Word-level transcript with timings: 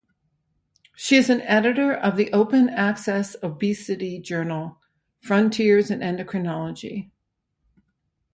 She 0.95 1.15
is 1.15 1.29
an 1.29 1.41
editor 1.41 1.93
of 1.93 2.17
the 2.17 2.33
open 2.33 2.69
access 2.69 3.35
obesity 3.43 4.17
journal 4.19 4.79
Frontiers 5.19 5.91
in 5.91 5.99
Endocrinology. 5.99 7.11